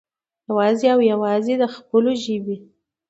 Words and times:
يوازې 0.47 0.87
او 0.93 0.99
يوازې 1.11 1.53
د 1.61 1.63
خپلو 1.75 2.11
ژبې 2.23 2.57